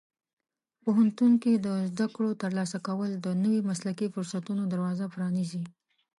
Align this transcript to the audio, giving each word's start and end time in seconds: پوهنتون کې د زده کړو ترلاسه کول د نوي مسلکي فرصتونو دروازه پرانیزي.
پوهنتون 0.83 1.31
کې 1.43 1.51
د 1.65 1.67
زده 1.89 2.07
کړو 2.15 2.29
ترلاسه 2.41 2.77
کول 2.87 3.11
د 3.15 3.27
نوي 3.43 3.61
مسلکي 3.69 4.07
فرصتونو 4.13 4.63
دروازه 4.73 5.05
پرانیزي. 5.13 5.63